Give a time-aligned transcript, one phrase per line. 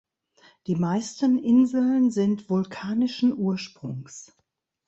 [0.65, 4.35] Die meisten Inseln sind vulkanischen Ursprungs.